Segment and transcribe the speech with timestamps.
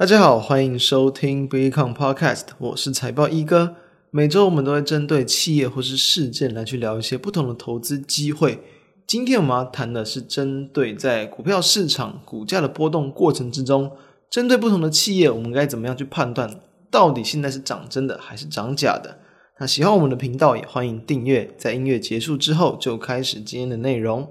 [0.00, 3.76] 大家好，欢迎收听 Bitcoin Podcast，我是财报一哥。
[4.10, 8.62] 每周我们都会针对企业或是事件来去聊一些不同的投资机会。
[9.06, 13.92] 今天我们要谈的是针对在股票市场股价的波动过程之中，
[14.30, 16.50] 针对不同的企业，我们该怎么样去判断
[16.90, 19.18] 到底现在是涨真的还是涨假的？
[19.58, 21.54] 那喜欢我们的频道，也欢迎订阅。
[21.58, 24.26] 在音乐结束之后，就开始今天的内容。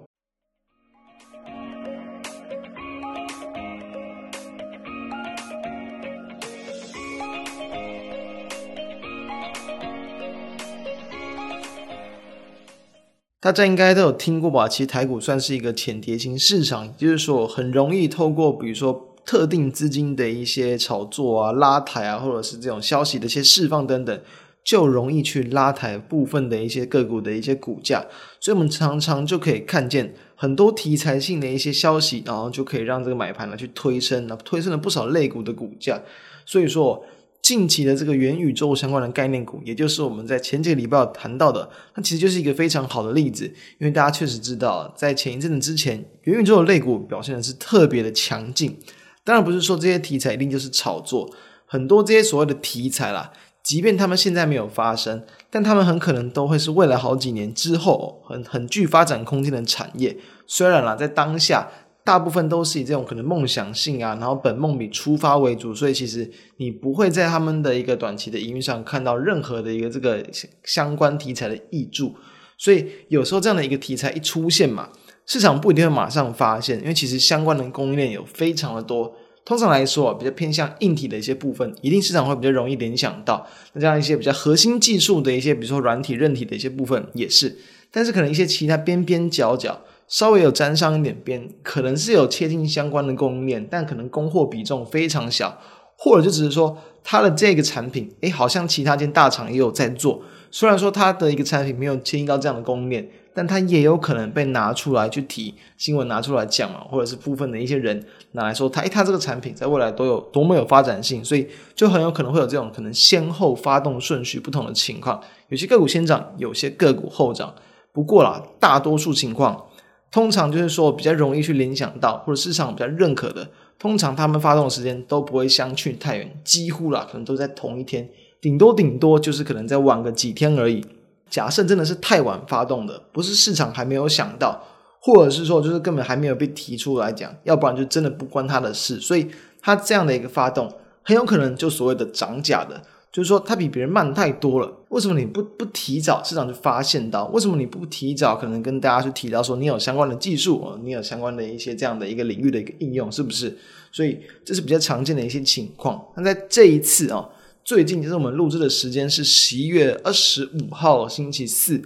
[13.41, 14.67] 大家应该都有听过吧？
[14.67, 24.21] 其实台股算是一个浅碟型市场，也就是说很容易透过比如说特定资金的一些炒作啊、拉抬啊，或者是这种消息的一些释放等等，
[24.61, 28.05] 就容易去拉抬部分的一些个股的一些股价。
[28.41, 36.01] 所以，我们常常就可以看见很多题材性的一些消息，然后就可以让这个买盘呢去推升，那推升了不少类股的股价。
[36.45, 37.05] 所以说。
[37.49, 43.45] 近期的这个元宇宙相关的概念股，也就是我们在前几个礼拜有谈到的，它其实就是一个非常好的例子。
[43.79, 48.77] 因为大家确实知道，在前一阵子之前，元宇宙的类股表现的是特别的强劲。
[49.23, 51.27] 当然不是说这些题材一定就是炒作，
[51.65, 53.31] 很多这些所谓的题材啦，
[53.63, 60.15] 即便他们现在没有发生，但他们很可能都会是未来好几年之后很很具发展空间的产业。
[60.45, 61.71] 虽然啦，在当下。
[62.03, 70.25] 大部分都是以这种可能梦想性啊，然后本梦比出发为主，所以其实你不会在他们的一个短期的营运上看到任何的一个这个
[70.63, 72.15] 相关题材的挹注，
[72.57, 74.89] 所以有时候这样的一个题材一出现嘛，
[75.27, 79.13] 市场不一定会马上发现，因为其实相关的供应链有非常的多。
[79.45, 83.47] 通常来说，比较偏向硬体的一些部分，一定市场会比较容易联想到。
[83.73, 87.57] 那这样一些比较核心技术的一些，比如说软体、韧体的一些部分也是，
[87.91, 89.81] 但是可能一些其他边边角角。
[90.09, 95.59] 稍微有沾上一点边，可能是有切近相关的供应链，但可能供货比重非常小，
[95.95, 100.19] 或者就只是说它的这个产品，诶，好像其他间大厂也有在做。
[100.49, 117.53] 虽然说它的一个产品没有切近到这样的供应链，但它也有可能被拿出来去提新闻，拿出来讲嘛，或者是部分的一些人拿来说，它诶，它这个产品在未来都有多么有发展性，所以就很有可能会有这种可能先后发动顺序不同的情况，有些个股先涨，有些个股后涨。
[117.93, 119.65] 不过啦，大多数情况。
[120.11, 123.47] 通常就是说比较容易去联想到，或者市场比较认可的，
[123.77, 128.09] 通常他们发动的时间都不会相去太远，几乎啦，可能都在同一天，
[128.41, 130.83] 顶多顶多就是可能再晚个几天而已。
[131.29, 134.63] 假设真的是太晚发动的，不是市场还没有想到，
[134.99, 139.27] 或者是说就是根本还没有被提出来讲，要不然就真的不关他的事，所以
[139.61, 142.81] 他这样的一个发动，很有可能就所谓的涨假的。
[143.11, 144.71] 就是说，它比别人慢太多了。
[144.89, 147.25] 为什么你不不提早市场就发现到？
[147.27, 153.57] 为什么你不提早可能跟大家去提到说你有相关的技术，你有相关的一些这样的一个领域的一个应用，是不是？
[153.91, 155.99] 所以这是比较常见的一些情况。
[156.15, 157.27] 那在这一次啊，
[157.63, 161.81] 最近就是我们录制的时间是十一月二十五号星期四。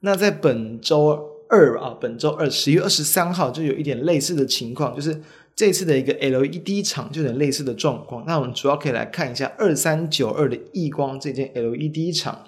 [0.00, 1.18] 那在本周
[1.48, 5.20] 二啊，本周二十一月二十三号就有一点类似的情况，就是。
[5.58, 12.44] 这次的一个 LED 厂就有点类似的状况，那我们主要可以来看一下二三九二的亿光这间 LED 厂。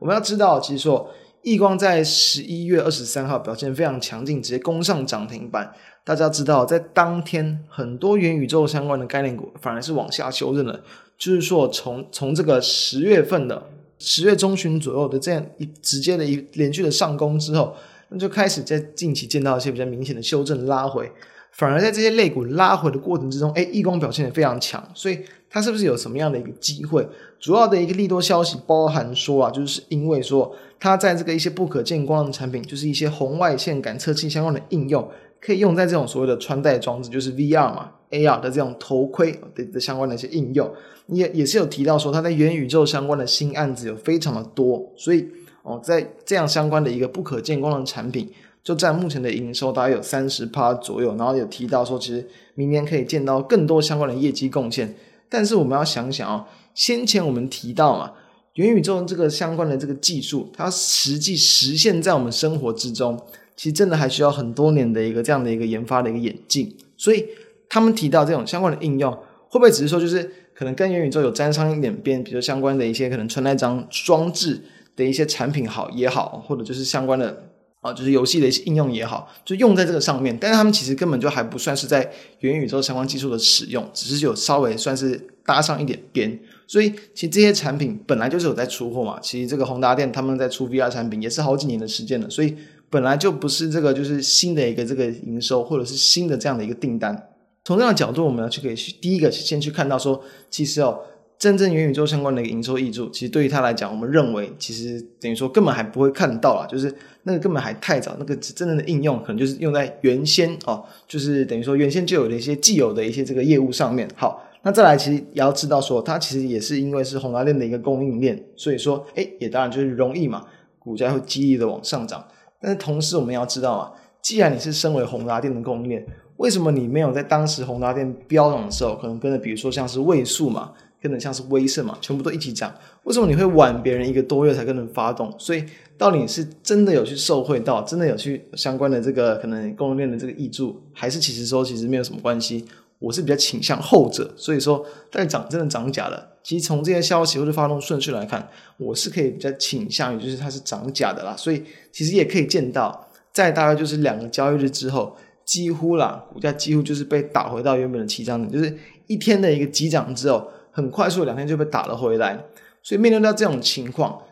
[0.00, 5.72] 我们要知道，其实说亿光在十一月二十三号表现非常强劲，直接攻上涨停板。
[6.02, 10.82] 大家知道，在当天很多元宇宙相关的概念股反而是往下修正了，
[11.16, 13.62] 就是说从从这个十月份的
[14.00, 17.76] 十月中旬左右的这样一直接的一连续的上攻之后，
[18.08, 21.12] 那就开始在近期见到一些比较明显的修正拉回。
[21.60, 25.18] 反而在这些类股拉回的过程之中，哎，异光表现得非常强，所以
[25.50, 27.06] 它是不是有什么样的一个机会？
[27.38, 35.06] 主要的一个利多消息包含说啊，就是因为说它在这个一些不可见光的产品，就是一些红外线感测器相关的应用，
[35.38, 40.72] 可以用在这种所谓的穿戴装置，就是 VR 嘛，AR 的这种头盔的的相关的一些应用，
[41.08, 45.28] 也也是有提到说它在元宇宙相关的新案子有非常的多，所以
[45.62, 48.32] 哦，在这样相关的一个不可见光的产品。
[48.62, 54.94] 就占目前的营收大概有三十趴左右，然后有提到说，其实明年可以见到更多相关的业绩贡献。
[55.28, 56.44] 但是我们要想想哦，
[56.74, 58.12] 先前我们提到嘛，
[58.54, 63.18] 元宇宙这个相关的这个技术，它实际实现在我们生活之中，
[63.56, 66.76] 其实真的还需要很多年的一个这样的一个研发的一个演进。
[66.96, 67.24] 所以
[67.68, 69.10] 他们提到这种相关的应用，
[69.48, 74.60] 会不会只是说就是可能跟元宇宙有沾上一点边，比如相关的一些可能穿戴装装置
[74.94, 77.46] 的一些产品好也好，或者就是相关的。
[77.80, 86.38] 啊，就是游戏的一些应用也好，就用在这个上面，但是他们其实根本就还不算是在元宇宙相关技术的使用，只是有稍微算是搭上一点边。
[86.66, 89.18] 所以，其实这些产品本来就是有在出货嘛。
[89.20, 92.54] 其实这个宏达电他们在出 VR 产品也是好几年的时间了，所以
[92.90, 97.30] 本来就不是这个就是新的一个这个营收或者是新的这样的一个订单。
[97.64, 101.00] 从这样的角度，我们要去可以去第一个先去看到说，其实哦。
[101.40, 114.06] 真正元宇宙相关的一个营收挹注，其实对于他来讲，我们认为其实等于说根本还不会看到啦，就是那个根本还太早，那个真正的应用可能就是用在原先哦，就是等于说原先就有的一些既有的一些这个业务上面。
[114.14, 120.44] 好，那再来其实也要知道说，它其实也是因为是宏达电的一个供应链，所以说诶也当然就是容易嘛，
[120.78, 122.22] 股价会激烈的往上涨。
[122.60, 123.90] 但是同时我们要知道啊，
[124.20, 130.72] 既然你是身为宏达电的供应链，为什么你没有在当时宏达电飙涨的时候，可能跟着比如说像是位数嘛？
[131.00, 132.72] 跟着像是威盛嘛，全部都一起涨。
[133.04, 135.34] 为什么你会晚别人一个多月才跟人发动？
[135.38, 135.64] 所以
[135.96, 142.64] 到底是真的有去受惠到，真的有去相关的这个可能供应链的这个挹注，还是其实说其实没有什么关系？
[142.98, 144.30] 我是比较倾向后者。
[144.36, 148.46] 所以说，但涨真的涨假的，其实从这些消息或者发动顺序来看，
[148.76, 151.34] 我是可以比较倾向于就是它是涨假的啦。
[151.34, 158.76] 所以其实也可以见到，在大概就是两个交易日之后，几乎啦股价几乎就是被打回到原本的起涨点，就是
[159.06, 160.46] 一天的一个急涨之后。
[160.70, 162.44] 很快速，两天就被打了回来，
[162.82, 164.22] 所以面对到这种情况，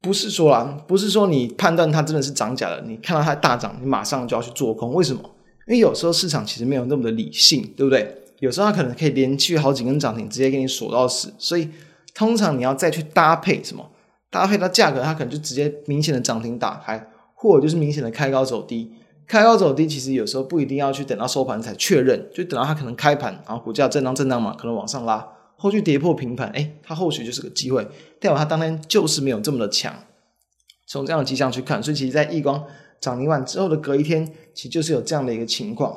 [0.00, 4.92] 不是说啊，不是说你判断它真的是涨假的，你看到它大涨，你马上就要去做空。
[4.92, 5.22] 为什么？
[5.68, 8.16] 因为有时候市场其实没有那么的理性，对不对？
[8.40, 11.32] 有时候它可能可以连续好几根涨停，直接给你锁到死。
[11.38, 11.68] 所以
[12.14, 13.88] 通常你要再去搭配什么？
[14.30, 18.92] 搭配它价格，它可能就直接明显的涨停打开，或者就是明显的开高走低。
[19.28, 25.26] 开高走低，其实有时候不一定要去等到收盘才确认，就等到它可能开盘，然后股价震荡震荡嘛，可能往上拉。
[25.62, 27.84] 后续跌破平盘，哎，它后续就是个机会，
[28.18, 29.94] 代表它当天就是没有这么的强。
[30.88, 32.64] 从这样的迹象去看，所以其实，在亿光
[33.00, 35.96] 涨停板之后的隔一天，其实就是有这样的一个情况。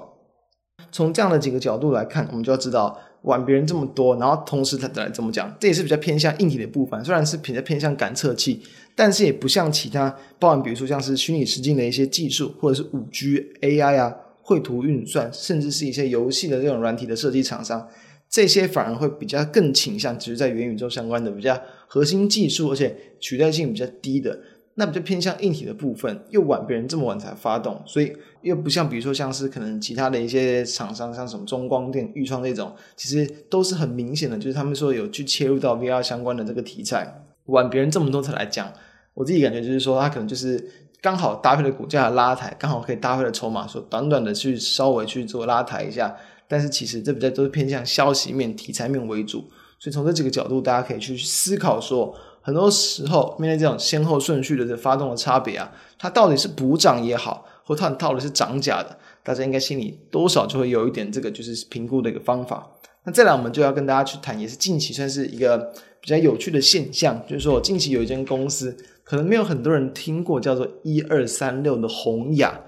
[0.91, 7.03] 从这样的几个角度来看，我们就要知道，晚别人这么多，然后同时它来这么讲，这也是比较偏向硬体的部分。
[7.03, 8.62] 虽然是比较偏向感测器，
[8.95, 17.89] 但是也不像其他，包含比如说像是虚拟实境的一些技术，或者是五 G AI 啊、绘图运算，甚至是一些游戏的这种软体的设计厂商。
[18.30, 21.57] 这些反而会比较更倾向，只是在元宇宙相关的比较
[21.88, 24.38] 核心技术，而且取代性比较低的，
[24.74, 28.12] 那比较偏向硬体的部分，又晚别人这么晚才发动，所以
[28.42, 38.74] 又不像比如说像是可能其他的一些厂商，像什么中光电、钰创这种，其实都是很明显的，就是他们说有去切入到 VR 相关的这个题材，晚别人这么多才来讲，
[39.13, 40.62] 我自己感觉就是说，他可能就是
[41.01, 46.13] 刚好搭配了股价的拉抬，刚好可以搭配了筹码，说短短的去稍微去做拉抬一下。
[46.47, 49.39] 但是其实这比较都是偏向消息面、题材面为主，
[49.80, 62.71] 所以从这几个角度，大家可以去思考说，很多时候面对这种先后顺序的这发动的差别啊，它到底是补涨也好，或它到底是涨假的，大家应该心里多少就会有一点这个就是评估的一个方法。
[63.03, 65.71] 那再来，我们就要跟大家去谈，也是近期算是一个
[66.01, 72.59] 比较有趣的现象，就是说近期有一间公司，可能没有很多人听过，叫做一二三六的宏雅。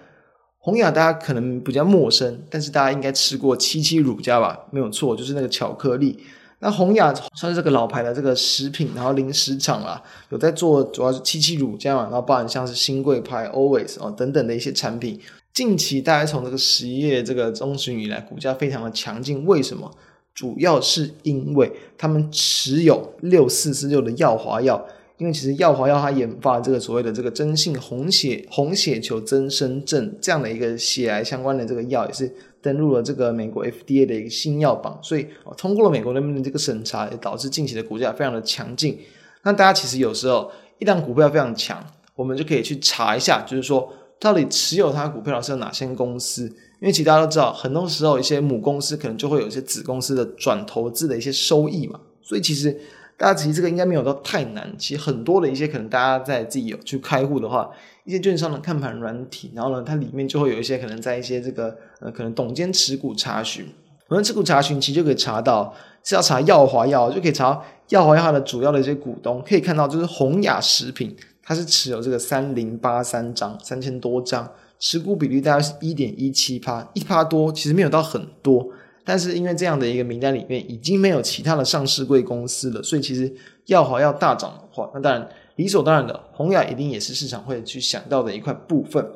[0.67, 4.65] 宏雅大家可能比较陌生，但是大家应该吃过七七乳加吧？
[4.69, 6.19] 没有错，就是那个巧克力。
[6.59, 15.17] 那宏雅算是这个老牌的这个食品，然后零食厂啦，有在做主要是七七乳加嘛，然后包含像是新贵派、Always 哦等等的一些产品。
[15.53, 19.45] 近期大家从这个十一月这个中旬以来，股价非常的强劲。
[19.45, 19.89] 为什么？
[20.35, 24.85] 主要是因为他们持有六四四六的耀华药。
[25.17, 32.31] 因为其实药华药它研发这个所谓的这个真性红血红血球增生症这样的一个血癌相关的这个药，也是
[32.61, 35.25] 登入了这个美国 FDA 的一个新药榜，所以
[35.57, 38.99] 通过了美国那边的这个审查，也导致近期的股价非常的强劲。
[39.41, 41.83] 那大家其实有时候一旦股票非常强，
[42.15, 46.45] 我们就可以去查一下，就是说到底持有它股票的是哪些公司？
[46.79, 52.79] 因为其实大家都知道，很多时候一些母公司可能就会有一些子公司的转投资的一些收益嘛，所以其实。
[53.17, 57.67] 大家其实这个应该没有到太难，其实很多的一些可能大家在自己有去开户的话，
[58.03, 63.65] 一些券商的看盘软体，然后呢，它里面就会有一些可能在一些这个呃可能董监持股查询，
[64.07, 67.59] 我们持股查询其实就可以查到是要查耀华药，就可以查
[67.89, 74.47] 耀华药的主要的一些股东，可以看到就是宏雅食品，它是持有这个三零八三张三千多张，
[74.77, 78.69] 持股比例大概是一点一七趴，一趴多，其实没有到很多。
[79.07, 83.33] 但是因为这样的一个名单里面已经没有其他的上市贵公司了，所以其实
[83.67, 89.09] 耀华要大涨的话，那当然理所当然的，宏雅一定也是市场会去想到的一块部分。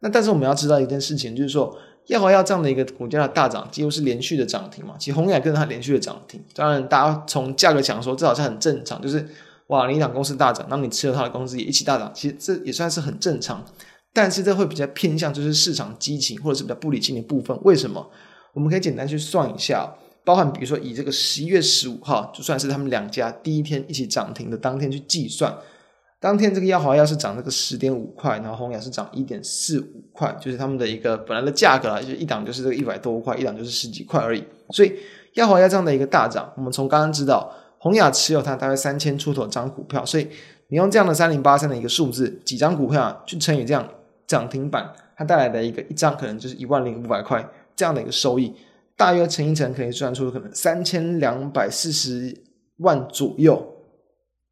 [0.00, 1.74] 那但是我们要知道一件事情，就是说
[2.08, 4.94] 耀华要这样的一个股价的大涨，几乎是连续的涨停嘛。
[4.98, 9.26] 其实宏雅跟它连续的涨停，当然大家从价格讲说，这好像很正常，就是
[9.68, 13.64] 哇，你一档公司大涨，那你吃了它的公司也一起大涨，其实这也算是很正常。
[14.12, 18.06] 但是这会比较偏向就是市场激情或者是比较不理性的部分，为什么？
[18.54, 19.92] 我们可以简单去算一下，
[20.24, 25.56] 包含比如说以这个十一月十五号，就算是他们两家第一天一起涨停的当天去计算，
[26.20, 34.42] 当天这个耀华药是涨这个十点五块，然后宏雅是涨一点四五块，就是他们的一个本来的价格啊，就是一档就是这个一百多块，一档就是十几块而已。
[34.70, 34.92] 所以
[35.34, 40.28] 耀华药这样的一个大涨，我们从刚刚知道宏雅持有它大概三千出头张股票，所以
[40.68, 43.88] 你用这样的三零八三的一个数字，几张股票啊，去乘以这样
[44.26, 48.52] 涨停板，它带来的一个一张可能就是一万零五百块这样的一个收益，
[48.96, 52.36] 大约乘一乘可以算出可能三千两百四十
[52.78, 53.64] 万左右，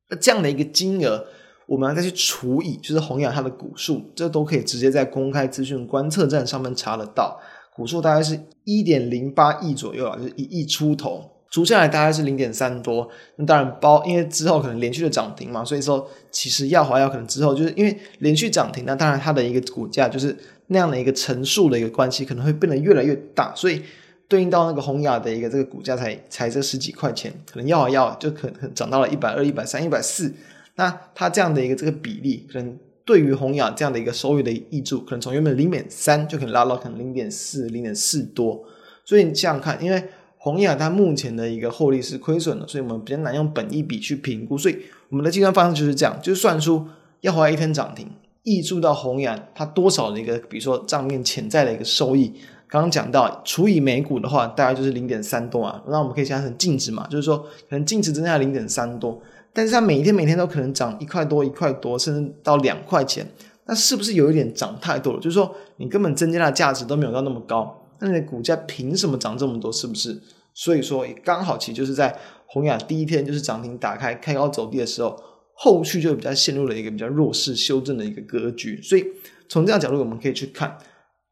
[0.09, 1.26] 那这样的一个金额。
[1.66, 7.40] 我们要再去除以，就是弘扬它的股数，这都可以直接在公开资讯观测站上面查得到。
[7.75, 13.09] 股数大概是一点零八亿左右啊，就是一亿出头，除下来大概是零点三多。
[13.35, 20.37] 那当然包，因为之后可能连续的涨停嘛，所以说其实耀华要可能之后就是因为连续涨停，那当然它的一个股价就是
[20.68, 23.82] 那样的一个乘数的一个关系，可能会变得越来越大，所以
[24.28, 30.32] 对应到那个宏雅的一个这个股价才才这十几块钱，可能要要就可能涨到了一百二、一百三、一百四。
[30.75, 38.64] 那它这样的一个这个比例，可能对于宏雅这样的一个收益的挹注，可能从原本零点三就可以拉到可能零点四、零点四多。
[39.04, 40.04] 所以你这样看，因为
[40.38, 44.58] 宏雅它目前的一个获利是亏损的，所以我们比较难用本益比去评估。
[44.58, 44.76] 所以
[45.08, 46.87] 我们的计算方式就是这样，就是算出
[47.20, 48.11] 要花一天涨停
[48.47, 52.33] 溢注到宏亚它多少的一个，比如说账面潜在的一个收益。
[52.69, 55.83] 刚刚讲到除以每股的话，大概就是零点三多啊。
[55.88, 59.21] 那我们可以想成净值嘛，就是说可能净值增加零点三多。
[59.53, 63.26] 但是它每一天每天都可能涨一块多一块多，甚至到两块钱，
[63.65, 65.19] 那是不是有一点涨太多了？
[65.19, 69.73] 就是说你根本增加的价值都没有到那么高，那你的股价凭什么涨这么多？
[69.73, 70.23] 是不是？
[70.55, 75.17] 所以说刚好其实就是在宏亚第一天就是涨停打开开高走低的时候，
[75.59, 78.81] 后续就比较陷入了一个比较弱势修正的一个格局。
[78.83, 79.05] 所以
[79.49, 80.77] 从这样角度我们可以去看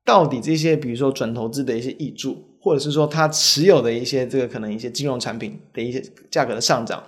[0.04, 7.02] 到底这些比如说转投资的一些益助，或者是说他持有的一些这个可能一些金融产品的一些价格的上涨。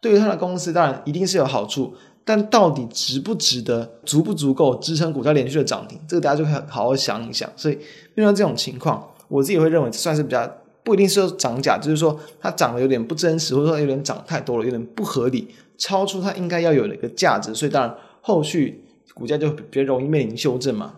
[0.00, 7.50] 对于他的公司，当然一定是有好处，但到底值不值得、足不足够支撑股价连续的涨停，这个大家就可以好好想一想。
[7.54, 7.74] 所以
[8.14, 10.50] 面对这种情况，我自己会认为算是比较
[10.82, 15.48] 不一定是说涨价，就是说它涨得有点不真实，或者说有点涨太多了，有点不合理，
[15.80, 17.52] 超出它应该要有的一个价值。
[17.52, 18.84] 所以当然后续
[19.14, 20.94] 股价就比较容易面临修正嘛。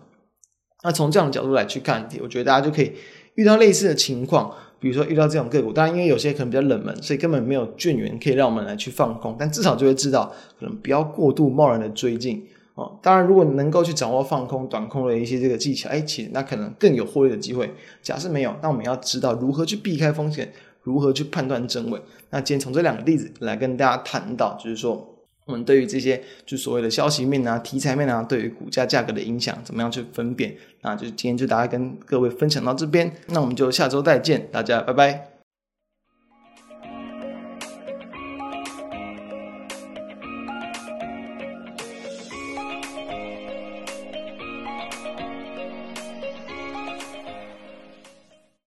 [0.83, 2.93] 那从这样的角度来去看，我觉得大家就可以
[3.33, 4.53] 遇到类似的情况。
[4.79, 12.99] 比如说遇到这种个股，当然因为有些可能比较冷门，所以根本没有券源可以让我们来去放空，但至少就会知道，可能不要过度贸然的追进哦。
[13.01, 17.73] 当然，如果你能够去掌握放空、短空的一些这个技巧，哎，其实那可能更有获利的机会。
[18.01, 20.51] 假设没有，那我们要知道如何去避开风险，
[20.83, 21.99] 如何去判断真伪。
[22.29, 25.09] 那今天从这两个例子来跟大家谈到，就是说。
[25.45, 30.55] 我们对于这些就所谓的消息面啊、题材面啊，对于股价价格的影响，怎么样去分辨？
[30.83, 35.32] 那就今天就大家跟各位分享到这边，那我们就下周再见，大家拜拜。